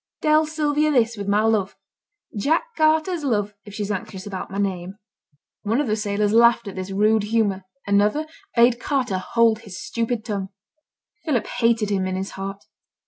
[0.23, 1.75] Tell Sylvia this, with my love;
[2.35, 4.95] Jack Carter's love, if she's anxious about my name.'
[5.61, 8.25] One of the sailors laughed at this rude humour; another
[8.55, 10.49] bade Carter hold his stupid tongue.
[11.23, 12.63] Philip hated him in his heart.